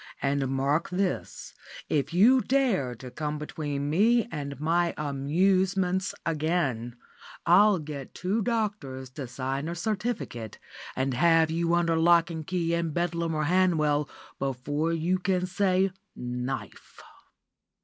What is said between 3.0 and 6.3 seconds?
come between me and my amusements